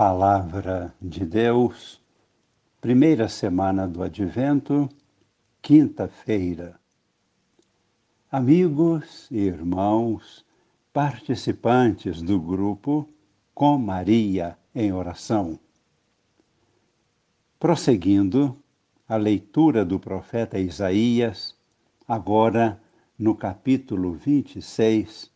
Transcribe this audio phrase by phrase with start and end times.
[0.00, 2.00] Palavra de Deus,
[2.80, 4.88] primeira semana do Advento,
[5.60, 6.80] quinta-feira.
[8.32, 10.42] Amigos e irmãos,
[10.90, 13.06] participantes do grupo
[13.52, 15.60] Com Maria em Oração.
[17.58, 18.56] Prosseguindo
[19.06, 21.54] a leitura do profeta Isaías,
[22.08, 22.80] agora
[23.18, 25.30] no capítulo 26,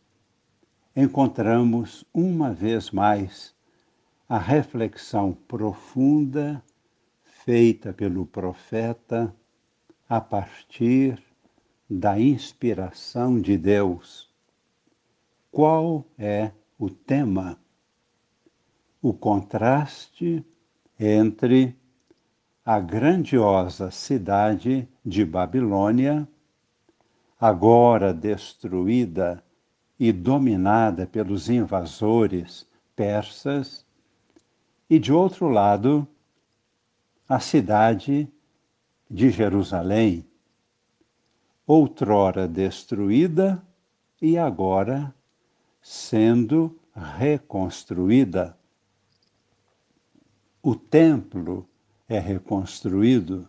[0.96, 3.54] encontramos uma vez mais
[4.29, 6.62] a reflexão profunda
[7.45, 9.34] feita pelo profeta
[10.09, 11.23] a partir
[11.88, 14.32] da inspiração de Deus.
[15.52, 17.59] Qual é o tema?
[19.02, 20.45] O contraste
[20.98, 21.77] entre
[22.65, 26.27] a grandiosa cidade de Babilônia,
[27.38, 29.45] agora destruída
[30.01, 33.84] e dominada pelos invasores persas,
[34.95, 36.07] e de outro lado,
[37.29, 38.29] a cidade
[39.10, 40.24] de Jerusalém,
[41.66, 43.60] outrora destruída
[44.23, 45.13] e agora
[45.83, 48.57] sendo reconstruída.
[50.63, 51.68] O templo
[52.09, 53.49] é reconstruído,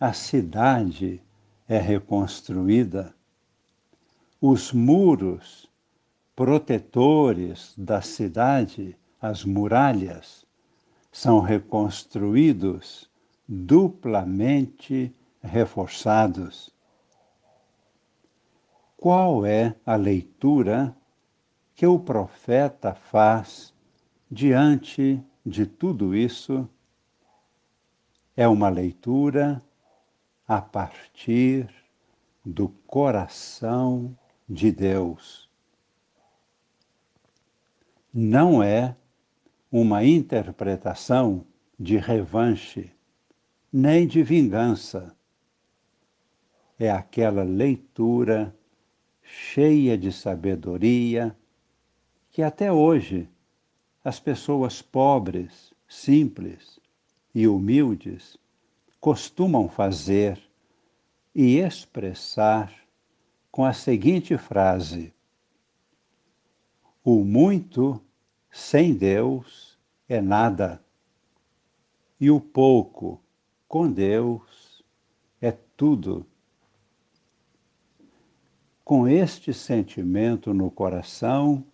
[0.00, 1.20] a cidade
[1.66, 3.12] é reconstruída,
[4.40, 5.68] os muros
[6.36, 10.46] protetores da cidade as muralhas
[11.10, 13.10] são reconstruídos
[13.48, 16.70] duplamente reforçados.
[18.96, 20.94] Qual é a leitura
[21.74, 23.72] que o profeta faz
[24.30, 26.68] diante de tudo isso?
[28.36, 29.62] É uma leitura
[30.46, 31.68] a partir
[32.44, 34.16] do coração
[34.48, 35.48] de Deus.
[38.12, 38.96] Não é
[39.70, 41.44] uma interpretação
[41.78, 42.90] de revanche,
[43.72, 45.14] nem de vingança.
[46.78, 48.54] É aquela leitura
[49.22, 51.36] cheia de sabedoria
[52.30, 53.28] que até hoje
[54.02, 56.80] as pessoas pobres, simples
[57.34, 58.38] e humildes
[59.00, 60.40] costumam fazer
[61.34, 62.72] e expressar
[63.50, 65.12] com a seguinte frase:
[67.04, 68.00] O muito
[68.50, 69.78] sem Deus
[70.08, 70.82] é nada.
[72.20, 73.22] E o pouco
[73.68, 74.82] com Deus
[75.40, 76.26] é tudo.
[78.84, 81.64] Com este sentimento no coração,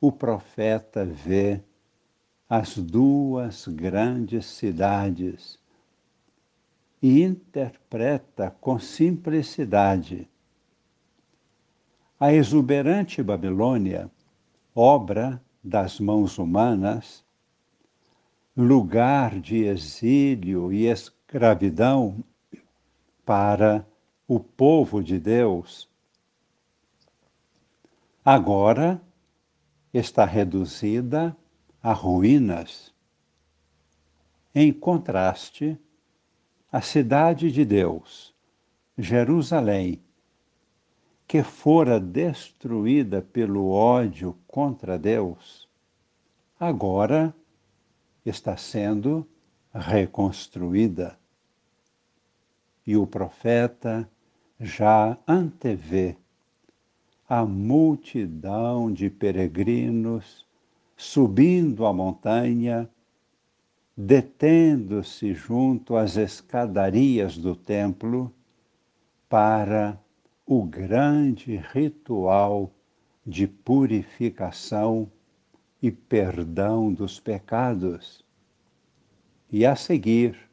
[0.00, 1.62] o profeta vê
[2.48, 5.58] as duas grandes cidades
[7.02, 10.28] e interpreta com simplicidade.
[12.18, 14.10] A exuberante Babilônia,
[14.74, 17.22] obra das mãos humanas,
[18.56, 22.24] lugar de exílio e escravidão
[23.24, 23.86] para
[24.26, 25.88] o povo de Deus,
[28.24, 29.00] agora
[29.92, 31.36] está reduzida
[31.82, 32.92] a ruínas.
[34.54, 35.78] Em contraste,
[36.72, 38.34] a cidade de Deus,
[38.96, 40.02] Jerusalém,
[41.28, 45.68] que fora destruída pelo ódio contra Deus,
[46.58, 47.34] agora
[48.24, 49.28] está sendo
[49.74, 51.18] reconstruída.
[52.86, 54.08] E o profeta
[54.58, 56.16] já antevê
[57.28, 60.46] a multidão de peregrinos
[60.96, 62.88] subindo a montanha,
[63.94, 68.32] detendo-se junto às escadarias do templo
[69.28, 70.00] para
[70.50, 72.72] o grande ritual
[73.26, 75.12] de purificação
[75.82, 78.24] e perdão dos pecados.
[79.52, 80.48] E a seguir,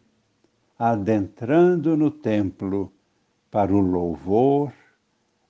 [0.78, 2.92] adentrando no templo
[3.50, 4.74] para o louvor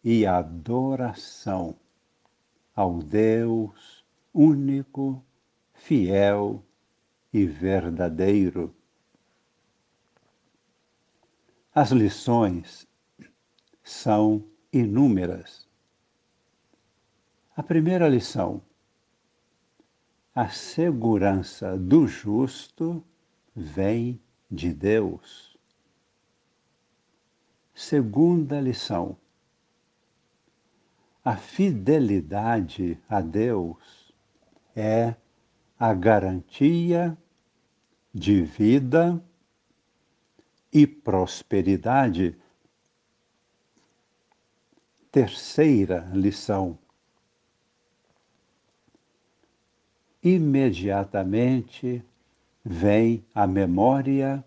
[0.03, 1.75] e adoração
[2.75, 5.25] ao Deus único,
[5.73, 6.63] fiel
[7.34, 8.75] e verdadeiro.
[11.73, 12.84] As lições
[13.85, 14.43] são
[14.73, 15.67] inúmeras.
[17.55, 18.59] A primeira lição:
[20.34, 23.05] a segurança do justo
[23.55, 25.55] vem de Deus.
[27.76, 29.16] Segunda lição:
[31.23, 34.11] a fidelidade a Deus
[34.76, 35.16] é
[35.78, 37.16] a garantia
[38.11, 39.23] de vida
[40.73, 42.35] e prosperidade
[45.16, 46.78] terceira lição.
[50.22, 52.03] imediatamente
[52.62, 54.44] vem à memória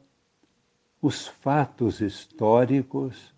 [1.01, 3.33] os fatos históricos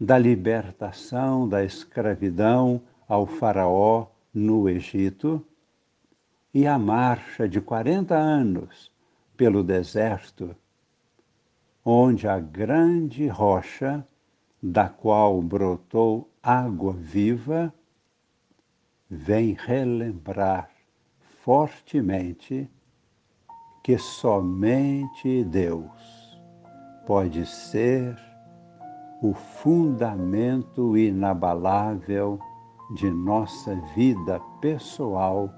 [0.00, 5.44] da libertação da escravidão ao Faraó no Egito
[6.54, 8.90] e a marcha de 40 anos
[9.36, 10.56] pelo deserto,
[11.84, 14.06] onde a grande rocha,
[14.62, 17.74] da qual brotou água viva,
[19.10, 20.70] vem relembrar
[21.42, 22.70] fortemente
[23.82, 26.40] que somente Deus
[27.04, 28.16] pode ser
[29.20, 32.38] o fundamento inabalável
[32.94, 35.50] de nossa vida pessoal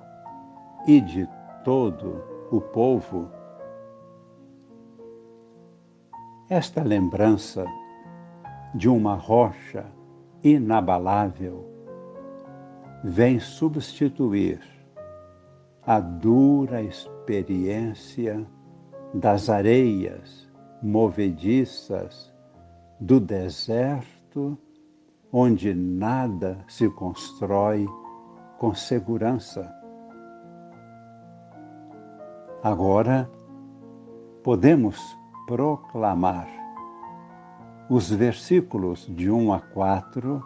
[0.87, 1.29] e de
[1.63, 3.31] todo o povo.
[6.49, 7.67] Esta lembrança
[8.75, 9.87] de uma rocha
[10.43, 11.65] inabalável
[13.05, 14.61] vem substituir
[15.87, 18.45] a dura experiência
[19.13, 20.51] das areias
[20.83, 22.35] movediças
[22.99, 24.59] do deserto,
[25.33, 27.87] onde nada se constrói
[28.59, 29.71] com segurança.
[32.63, 33.31] Agora,
[34.43, 34.99] podemos
[35.47, 36.64] proclamar
[37.89, 40.43] os versículos de 1 a 4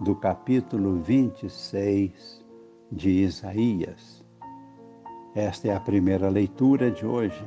[0.00, 2.42] do capítulo 26
[2.90, 4.24] de Isaías.
[5.34, 7.44] Esta é a primeira leitura de hoje.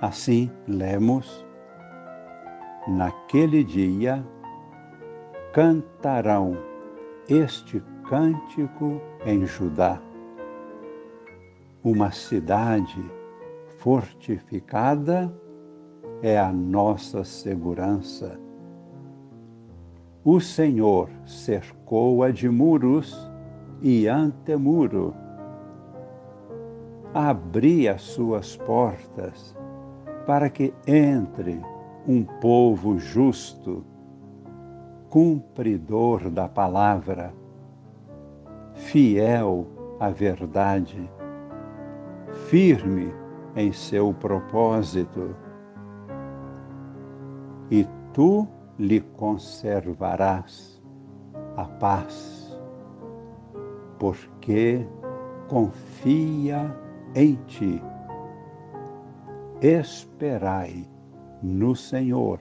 [0.00, 1.44] Assim, lemos:
[2.86, 4.24] Naquele dia
[5.52, 6.56] cantarão
[7.28, 10.00] este cântico em Judá.
[11.82, 13.04] Uma cidade
[13.78, 15.32] fortificada
[16.22, 18.38] é a nossa segurança.
[20.24, 23.30] O Senhor cercou-a de muros
[23.80, 25.14] e antemuro
[27.12, 29.56] abri as suas portas
[30.26, 31.60] para que entre
[32.06, 33.84] um povo justo,
[35.08, 37.34] cumpridor da palavra,
[38.74, 39.66] fiel
[39.98, 41.10] à verdade,
[42.48, 43.12] firme
[43.56, 45.34] em seu propósito,
[47.70, 48.46] e tu
[48.78, 50.82] lhe conservarás
[51.56, 52.58] a paz,
[53.98, 54.86] porque
[55.48, 56.74] confia
[57.14, 57.82] em ti.
[59.60, 60.88] Esperai
[61.42, 62.40] no Senhor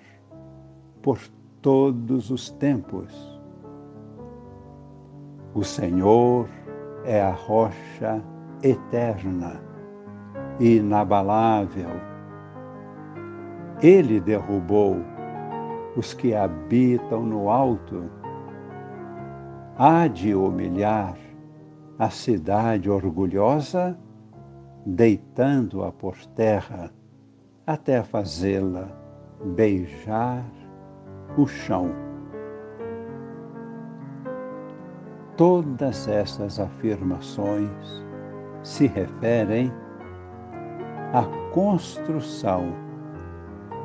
[1.01, 1.19] por
[1.61, 3.39] todos os tempos.
[5.53, 6.47] O Senhor
[7.03, 8.23] é a rocha
[8.63, 9.61] eterna,
[10.59, 11.89] inabalável.
[13.81, 14.97] Ele derrubou
[15.99, 18.09] os que habitam no alto.
[19.77, 21.17] Há de humilhar
[21.97, 23.99] a cidade orgulhosa
[24.85, 26.89] deitando-a por terra
[27.67, 28.87] até fazê-la
[29.43, 30.45] beijar
[31.37, 31.91] o chão.
[35.35, 38.05] Todas essas afirmações
[38.63, 39.69] se referem
[41.13, 41.23] à
[41.53, 42.73] construção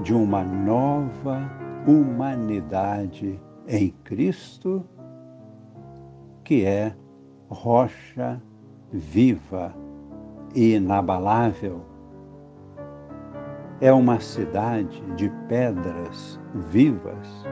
[0.02, 4.84] de uma nova humanidade em Cristo,
[6.42, 6.94] que é
[7.48, 8.40] rocha
[8.92, 9.75] viva
[10.54, 11.82] inabalável.
[13.80, 17.47] É uma cidade de pedras vivas,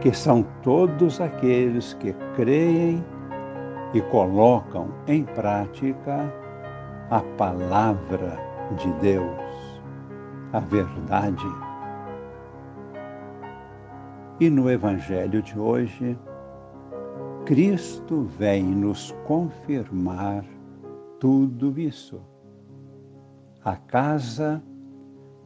[0.00, 3.04] que são todos aqueles que creem
[3.94, 6.32] e colocam em prática
[7.10, 8.38] a palavra
[8.76, 9.82] de Deus,
[10.52, 11.67] a verdade.
[14.40, 16.16] E no Evangelho de hoje,
[17.44, 20.44] Cristo vem nos confirmar
[21.18, 22.20] tudo isso.
[23.64, 24.62] A casa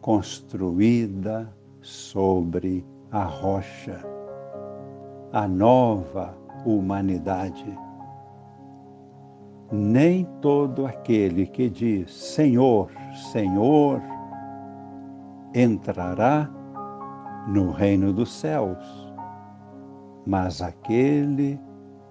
[0.03, 4.05] construída sobre a rocha,
[5.33, 7.75] a nova humanidade.
[9.71, 12.91] Nem todo aquele que diz Senhor,
[13.33, 14.03] Senhor,
[15.55, 16.51] entrará
[17.47, 19.13] no reino dos céus,
[20.27, 21.59] mas aquele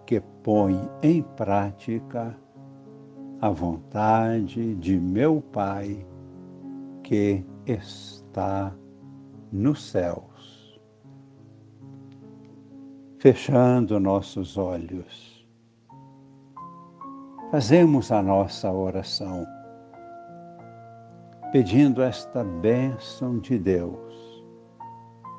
[0.06, 2.36] que põe em prática
[3.40, 6.06] a vontade de meu Pai
[7.04, 8.74] que está
[9.52, 10.80] nos céus.
[13.20, 15.48] Fechando nossos olhos,
[17.52, 19.46] fazemos a nossa oração,
[21.52, 24.31] pedindo esta bênção de Deus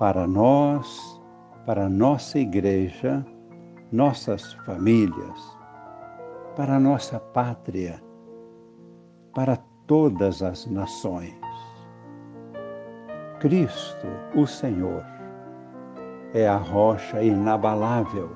[0.02, 1.22] para nós,
[1.64, 3.24] para nossa igreja,
[3.92, 5.56] nossas famílias
[6.56, 8.02] para nossa pátria,
[9.32, 9.56] para
[9.86, 11.38] todas as nações.
[13.38, 15.04] Cristo, o Senhor,
[16.34, 18.28] é a rocha inabalável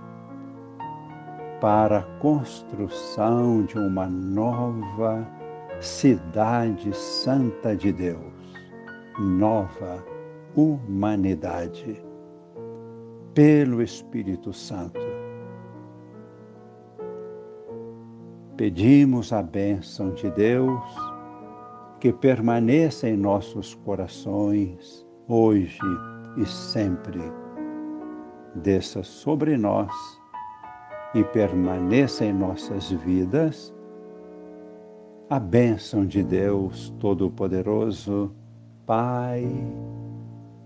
[1.61, 5.27] para a construção de uma nova
[5.81, 8.55] cidade santa de Deus,
[9.19, 10.16] nova
[10.57, 12.03] humanidade,
[13.35, 15.01] pelo Espírito Santo.
[18.57, 20.83] Pedimos a bênção de Deus
[22.01, 25.79] que permaneça em nossos corações, hoje
[26.39, 27.21] e sempre.
[28.55, 29.93] Desça sobre nós
[31.15, 33.75] e permaneça em nossas vidas
[35.29, 38.35] a bênção de Deus Todo-Poderoso,
[38.87, 39.45] Pai